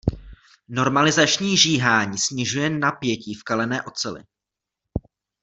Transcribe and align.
Normalizační 0.67 1.57
žíhání 1.57 2.17
snižuje 2.17 2.69
napětí 2.69 3.33
v 3.33 3.43
kalené 3.43 3.81
oceli. 3.83 4.23